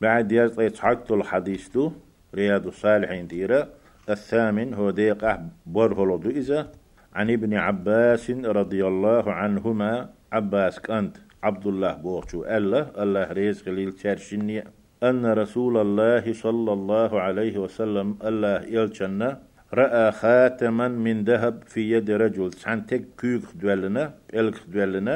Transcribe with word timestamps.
بعد 0.00 0.30
حق 0.78 1.12
الحديث 1.12 1.68
دو 1.68 1.92
رياض 2.34 2.66
الصالحين 2.66 3.26
ديرا 3.26 3.68
الثامن 4.10 4.74
هو 4.74 4.90
ديقة 4.90 5.48
برهلو 5.66 6.20
إذا 6.26 6.72
عن 7.14 7.30
ابن 7.30 7.54
عباس 7.54 8.30
رضي 8.30 8.86
الله 8.86 9.32
عنهما 9.32 10.10
عباس 10.32 10.80
كانت 10.80 11.16
عبد 11.42 11.66
الله 11.66 11.92
بوغشو 11.92 12.44
ألا. 12.44 13.02
الله 13.02 13.32
رزق 13.32 13.68
للترشنية 13.68 14.64
أن 15.02 15.26
رسول 15.26 15.76
الله 15.76 16.32
صلى 16.32 16.72
الله 16.72 17.20
عليه 17.20 17.58
وسلم 17.58 18.18
الله 18.24 18.62
يلشنا 18.76 19.40
رأى 19.74 20.12
خاتما 20.12 20.88
من 20.88 21.24
ذهب 21.24 21.62
في 21.66 21.90
يد 21.92 22.10
رجل 22.10 22.52
سانتك 22.52 23.04
كيك 23.20 23.42
دولنا 23.62 24.14
إلك 24.34 24.58
دولنا 24.68 25.14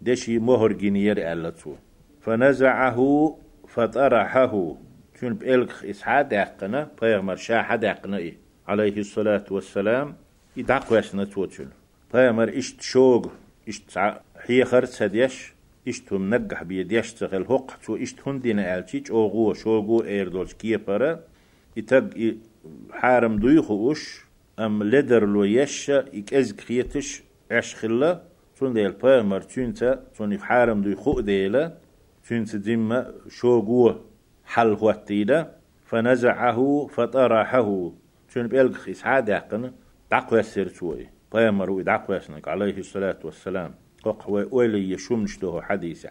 دشي 0.00 0.38
مهر 0.38 0.72
جنير 0.72 1.16
ألتو 1.32 1.72
فنزعه 2.20 2.98
فطرحه. 3.74 4.76
شون 5.20 5.34
بإلك 5.34 5.84
إسعاد 5.84 6.28
داقنا 6.28 6.88
بيغمر 7.02 7.36
شاحة 7.36 7.76
داقنا 7.76 8.16
إيه. 8.16 8.36
عليه 8.68 8.96
الصلاة 8.98 9.44
والسلام. 9.50 10.14
يدعق 10.56 10.92
واسنا 10.92 11.24
توتشن 11.24 11.68
بيغمر 12.14 12.58
إشت 12.58 12.80
شوق 12.80 13.32
إشت 13.68 13.98
حيخر 14.36 14.84
سديش 14.84 15.52
إشت 15.88 16.12
هم 16.12 16.34
نجح 16.34 16.62
بيديش 16.62 17.12
تغل 17.12 17.42
هق 17.42 17.78
تو 17.84 17.96
إشت 17.96 18.16
هندين 18.26 18.58
ألتيج 18.58 19.10
أوغو 19.10 19.54
شوغو 19.54 20.02
إيردولش 20.02 20.52
كيبرا 20.52 21.20
يتق 21.76 22.34
حارم 22.92 23.36
دويخو 23.38 23.92
أش 23.92 24.20
أم 24.58 24.82
لدر 24.82 25.26
لو 25.26 25.44
يش 25.44 25.90
إكز 25.90 26.52
كريتش 26.52 27.22
عش 27.50 27.74
خلا 27.74 28.22
تون 28.58 28.72
ديل 28.72 28.92
بيغمر 28.92 29.40
تونتا 29.40 30.04
تون 30.18 30.38
حارم 30.40 30.82
دويخو 30.82 31.20
ديلا. 31.20 31.89
تونتا 32.30 32.58
ديما 32.58 33.14
شوغو 33.28 33.94
حل 34.44 34.72
هوتيدا 34.72 35.38
فنزعه 35.84 36.86
فطرحه. 36.86 37.92
تون 38.34 38.46
بيلغ 38.46 38.90
إسعاد 38.90 39.28
يقن 39.28 39.72
دعقوا 40.10 40.38
السرتوي 40.38 41.08
بيامرو 41.32 41.80
دعقوا 41.80 42.16
يسنك 42.16 42.48
عليه 42.48 42.78
الصلاة 42.78 43.18
والسلام. 43.24 43.74
قوي 44.04 44.42
أولي 44.52 44.90
يشومش 44.90 45.38
دو 45.38 45.60
حديثة 45.60 46.10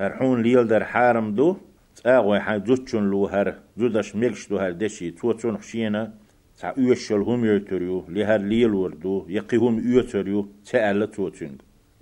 هرحون 0.00 0.42
ليل 0.42 0.66
در 0.66 0.84
حارم 0.84 1.34
دو 1.34 1.56
تاغوي 1.96 2.40
حا 2.40 2.56
جوتشون 2.56 3.10
لو 3.10 3.26
هر 3.26 3.54
جودش 3.78 4.16
ميكش 4.16 4.48
دو 4.48 4.58
هر 4.58 4.72
دشي. 4.72 5.10
توتشون 5.10 5.58
خشينا 5.58 6.14
تا 6.58 6.74
يوشل 6.76 7.20
هم 7.20 7.44
يتريو 7.44 8.04
لهر 8.08 8.40
ليل 8.40 8.74
وردو 8.74 9.26
يقيهم 9.28 9.98
يتريو 9.98 10.48
تألا 10.66 11.06
توتشون 11.06 11.58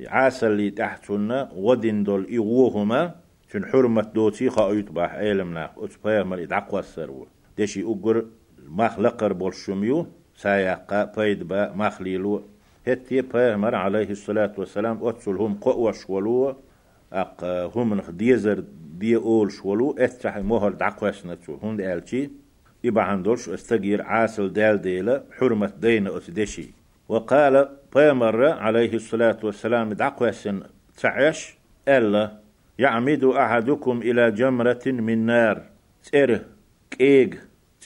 عاسل 0.06 0.52
لي 0.52 0.70
تحتنا 0.70 1.50
ودين 1.52 2.02
دول 2.04 2.26
إيوهما 2.26 3.29
شن 3.52 3.64
حرمة 3.66 4.02
دوتي 4.02 4.50
خايت 4.50 4.92
باح 4.92 5.14
علمنا 5.14 5.70
أتبايا 5.78 6.22
مال 6.22 6.40
إدعقوا 6.40 6.78
السرو 6.78 7.26
دشي 7.58 7.82
أقر 7.82 8.24
مخلقر 8.68 9.32
بولشميو 9.32 10.06
سايقا 10.34 11.04
بايد 11.04 11.48
با 11.48 11.72
مخليلو 11.74 12.42
هتي 12.86 13.20
بايمر 13.20 13.74
عليه 13.74 14.10
الصلاة 14.10 14.52
والسلام 14.58 14.98
أتسلهم 15.02 15.54
قوة 15.54 15.92
شولو. 15.92 16.56
أق 17.12 17.44
هم 17.76 17.94
نخ 17.94 18.10
ديزر 18.10 18.64
دي 18.98 19.16
أول 19.16 19.52
شولو. 19.52 19.96
أتح 19.98 20.36
مهر 20.36 20.70
دعقوا 20.70 21.10
سنتو 21.10 21.54
هون 21.54 21.80
ألتي 21.80 22.30
يبا 22.84 23.02
عندوش 23.02 23.48
استغير 23.48 24.02
عاسل 24.02 24.52
دال 24.52 24.80
ديلا 24.80 25.24
حرمة 25.38 25.72
دين 25.80 26.06
أتدشي 26.06 26.70
وقال 27.08 27.68
بايمر 27.94 28.44
عليه 28.46 28.94
الصلاة 28.94 29.38
والسلام 29.42 29.92
دعقوا 29.92 30.30
سن 30.30 30.62
تعيش 30.96 31.58
ألا 31.88 32.39
يعمد 32.80 33.24
أحدكم 33.24 34.02
إلى 34.02 34.30
جمرة 34.30 34.82
من 34.86 35.26
نار. 35.26 35.62
تير 36.02 36.46
كيغ 36.90 37.28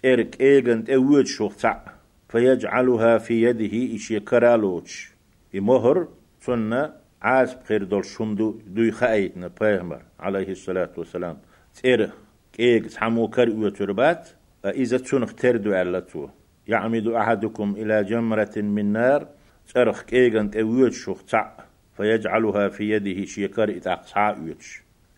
تير 0.03 0.23
كيغ 0.23 0.73
أنت 0.73 0.91
اوج 0.91 1.27
شوختا. 1.27 1.85
فيجعلها 2.29 3.19
في 3.19 3.43
يده 3.43 3.97
إشي 3.97 4.21
كرالوش 4.21 5.13
يمهر 5.55 6.09
سنة 6.41 6.93
عاز 7.23 7.55
بخير 7.55 7.85
دول 7.85 8.05
شمدو 8.05 8.61
دوي 8.67 8.91
خايتنا 8.91 9.51
بيغمر 9.61 10.03
عليه 10.21 10.49
الصلاة 10.49 10.91
والسلام. 10.97 11.39
تير 11.83 12.11
كيغ 12.53 12.87
سحمو 12.87 13.29
كر 13.29 13.51
وتربات 13.51 14.29
إذا 14.65 14.99
تنخ 14.99 15.35
تردو 15.35 15.73
علتو 15.73 16.29
يعمد 16.69 17.07
أحدكم 17.07 17.75
إلى 17.79 18.05
جمرة 18.05 18.57
من 18.57 18.93
نار. 18.93 19.27
ترخ 19.75 20.03
كيغ 20.03 20.41
أنت 20.41 20.57
اوج 20.57 20.93
شوختا. 20.93 21.57
فيجعلها 21.97 22.69
في 22.69 22.91
يده 22.91 23.25
شيكر 23.25 23.77
إتاقصا 23.77 24.31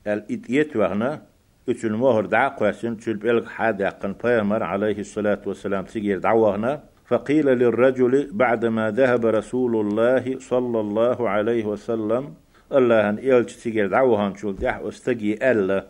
وهنا 0.06 1.22
اتل 1.68 1.92
مهر 1.92 2.26
دعا 2.26 2.48
قاسم 2.48 2.94
تل 2.94 3.14
بلغ 3.14 3.46
حاد 3.46 3.80
يقن 3.80 4.14
بيامر 4.24 4.62
عليه 4.62 4.98
الصلاة 4.98 5.42
والسلام 5.46 5.86
سيجير 5.86 6.18
دعوهنا 6.18 6.82
فقيل 7.04 7.46
للرجل 7.46 8.30
بعدما 8.32 8.90
ذهب 8.90 9.26
رسول 9.26 9.76
الله 9.76 10.38
صلى 10.38 10.80
الله 10.80 11.28
عليه 11.28 11.64
وسلم 11.64 12.34
الله 12.72 13.08
أن 13.08 13.18
إلج 13.18 13.48
سيجير 13.48 13.86
دعوهن 13.86 14.34
شول 14.34 14.56
دح 14.56 14.80
واستجي 14.80 15.50
ألا 15.50 15.86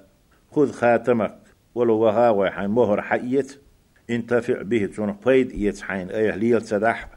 خذ 0.50 0.72
خاتمك 0.72 1.38
ولو 1.74 1.98
وها 1.98 2.30
وحين 2.30 2.70
مهر 2.70 3.02
حيت 3.02 3.60
انتفع 4.10 4.62
به 4.62 4.86
تون 4.86 5.16
بيد 5.26 5.52
يتحين 5.52 6.10
أيه 6.10 6.36
ليل 6.36 6.60
تدح 6.62 7.08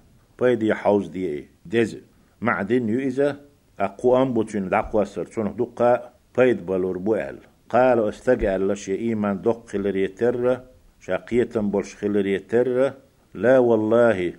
بيد 0.42 0.64
يحوز 0.64 1.08
دي 1.08 1.48
دز 1.66 1.98
معدن 2.42 2.90
يؤذى 2.90 3.36
أقوام 3.80 4.34
بوتين 4.34 4.70
دعوة 4.70 5.04
تون 5.04 5.56
دقا 5.56 6.19
بيد 6.40 6.66
بلور 6.66 6.98
بوال 6.98 7.38
قال 7.70 8.08
أستجعل 8.10 8.68
لش 8.68 8.90
إيمان 8.90 9.42
دق 9.42 9.68
خلريتر 9.70 10.62
شاقية 11.00 11.50
بولش 11.56 11.96
خلريتر 11.96 12.94
لا 13.34 13.58
والله 13.60 14.34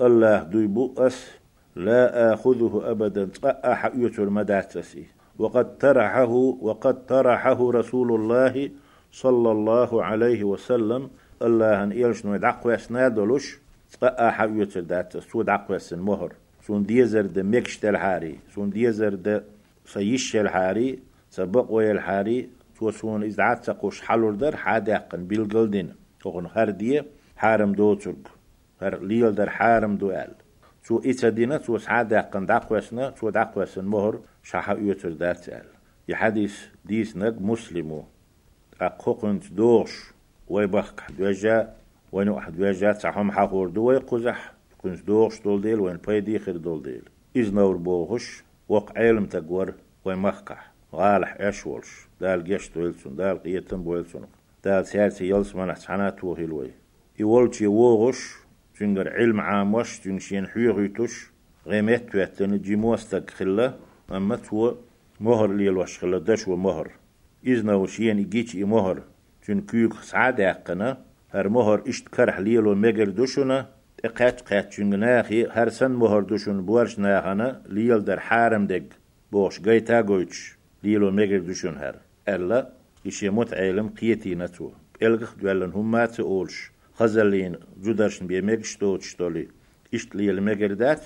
الله 0.00 0.42
دوي 0.42 0.66
بؤس 0.66 1.18
لا 1.76 2.32
آخذه 2.34 2.82
أبدا 2.84 3.28
أح 3.44 3.90
يتر 3.94 4.30
مداتسي. 4.30 5.04
وقد 5.38 5.78
ترحه 5.78 6.32
وقد 6.66 7.06
ترحه 7.06 7.70
رسول 7.70 8.14
الله 8.14 8.70
صلى 9.12 9.50
الله 9.52 10.04
عليه 10.04 10.44
وسلم. 10.44 11.10
الله 11.42 11.82
أن 11.82 11.92
إلش 11.92 12.26
نو 12.26 12.36
دعقوا 12.36 12.76
سنادلوش 12.76 13.58
أح 14.02 14.42
يتر 14.42 14.80
داتس. 14.80 15.24
سو 15.30 15.42
دعقوا 15.42 15.78
مهر 15.92 16.32
سون 16.66 16.82
ديزر 16.86 17.26
د 17.26 17.38
ميكش 17.38 17.78
تلحاري. 17.78 18.38
سون 18.54 18.70
ديزر 18.70 19.14
د 19.14 19.42
سيش 19.86 20.36
الحاري 20.36 21.09
سبق 21.30 21.70
ويل 21.70 22.00
حاري 22.00 22.48
توسون 22.78 23.24
إزعات 23.24 23.64
تقوش 23.64 24.02
حلور 24.02 24.34
در 24.34 24.56
حادقن 24.56 25.24
بالقلدين 25.24 25.94
تقون 26.20 26.46
هر 26.46 26.70
دي 26.70 27.02
حارم 27.36 27.72
دو 27.72 27.94
ترك 27.94 28.26
هر 28.82 28.98
ليل 28.98 29.30
در 29.34 29.48
حارم 29.48 29.96
دو 29.96 30.10
آل. 30.10 30.34
تو 30.84 31.02
إتا 31.04 31.28
دينا 31.28 31.58
تو 31.58 31.78
حادقن 31.78 32.46
دقوسنا 32.46 33.10
تو 33.10 33.30
دقوسن 33.30 33.84
مهر 33.84 34.18
شاحا 34.42 34.74
يوتر 34.74 35.10
دات 35.10 35.48
آل. 35.48 35.66
يحديث 36.08 36.66
ديس 36.84 37.16
نق 37.16 37.40
مسلمو. 37.40 38.04
أقوقنت 38.80 39.52
دوش. 39.52 40.12
ويبخ 40.48 40.94
دوجا 41.18 41.72
وينو 42.12 42.38
أحد 42.38 42.56
دوجا 42.56 42.92
تحهم 42.92 43.32
حقور 43.32 43.68
دو 43.68 43.82
ويقزح 43.82 44.52
كنت 44.78 45.06
دوش 45.06 45.40
دول 45.40 45.60
ديل 45.60 45.80
وين 45.80 45.96
بايدي 45.96 46.38
خير 46.38 46.56
دول 46.56 46.82
ديل. 46.82 47.02
إذ 47.36 47.54
نور 47.54 47.76
بوغش 47.76 48.44
وق 48.68 48.98
علم 48.98 49.26
تقور 49.26 49.74
ويمخكح 50.04 50.69
غالح 50.92 51.36
اشولش 51.40 52.08
دال 52.20 52.44
جشت 52.44 52.76
ويلسون 52.76 53.16
دال 53.16 53.42
قيتن 53.42 53.82
بويلسون 53.82 54.26
دال 54.64 54.86
سياسي 54.86 55.28
يلس 55.28 55.56
من 55.56 55.72
حسنات 55.72 56.24
وهلوي 56.24 56.70
يولش 57.18 57.60
يوغش 57.60 58.20
تنجر 58.78 59.08
علم 59.08 59.40
عام 59.40 59.74
وش 59.74 59.98
تنشين 59.98 60.46
حيغيتوش 60.46 61.30
غيمت 61.66 62.12
تواتن 62.12 62.58
جيموستك 62.58 63.30
خلا 63.30 63.74
أما 64.10 64.36
تو 64.36 64.74
مهر 65.20 65.52
ليل 65.52 65.76
وش 65.76 65.98
خلا 65.98 66.18
دش 66.18 66.48
ومهر 66.48 66.90
إذن 67.46 67.70
وشين 67.70 68.18
يجيش 68.18 68.56
مهر 68.56 69.02
تن 69.46 69.60
كيوك 69.60 69.94
سعادة 69.94 70.44
يقنا 70.48 70.98
هر 71.30 71.48
مهر 71.48 71.82
اشت 71.88 72.08
كرح 72.08 72.38
ليل 72.38 72.66
ومجر 72.66 73.08
دوشنا 73.08 73.68
اقات 74.04 74.40
قات 74.40 74.70
چنگناخي 74.74 75.46
هر 75.46 75.68
سن 75.68 75.90
مهر 75.90 76.20
دوشن 76.20 76.62
بورش 76.62 76.98
ناخنا 76.98 77.62
ليل 77.68 78.00
در 78.04 78.18
حارم 78.18 78.66
دگ 78.66 78.84
بوش 79.32 79.60
گيتا 79.60 80.02
گوچ 80.02 80.59
ليلو 80.82 81.10
ميجر 81.10 81.38
دوشون 81.38 81.76
هر. 81.76 81.96
ألا 82.28 82.68
إشي 83.06 83.30
موت 83.30 83.54
عالم 83.54 83.88
قيتي 83.88 84.34
نتو. 84.34 84.70
إلغخ 85.02 85.34
دوالن 85.34 85.72
هم 85.72 85.90
ما 85.90 86.06
تقولش 86.06 86.70
خزلين 86.94 87.56
جودرشن 87.82 88.26
بي 88.26 88.40
ميجش 88.40 88.76
توتش 88.76 89.14
تولي 89.14 89.48
إشت 89.94 90.14
ليل 90.16 90.40
ميجر 90.40 90.72
دات. 90.72 91.02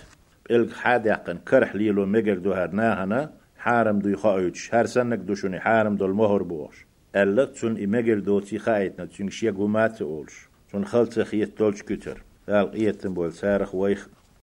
إلغ 0.51 0.75
حاد 0.75 1.07
يقن 1.07 1.39
كرح 1.39 1.75
ليلو 1.77 2.07
ميجر 2.07 2.39
دو 2.39 2.53
هر 2.53 2.71
ناهنا. 2.71 3.33
حارم 3.59 3.99
دو 3.99 4.09
يخايوش 4.09 4.75
هر 4.75 4.87
سنك 4.87 5.19
دوشوني 5.19 5.61
حارم 5.61 5.97
دو 5.97 6.07
المهر 6.07 6.43
بوش. 6.43 6.87
ألا 7.17 7.45
تون 7.45 7.83
إميجر 7.83 8.19
دوتي 8.19 8.59
خايتنا 8.59 9.05
تون 9.05 9.31
شيقو 9.31 9.67
ما 9.67 9.87
تقولش 9.87 10.49
تون 10.71 10.85
خلط 10.85 11.21
خيت 11.21 11.59
تولش 11.59 11.83
كتر. 11.83 12.23
قال 12.49 12.71
قيتن 12.71 13.15
بول 13.15 13.33
سارخ 13.33 13.75
ويخ. 13.75 14.09